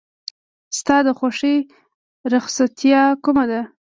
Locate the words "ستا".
0.79-0.97